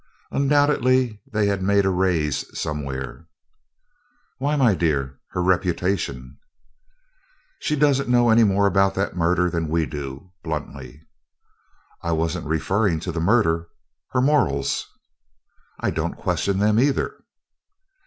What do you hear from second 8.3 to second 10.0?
any more about that murder than we